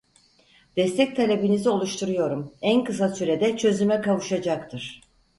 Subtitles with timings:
[0.77, 5.01] Destek talebinizi oluşturuyorum en kısa sürede çözüme kavuşacaktır.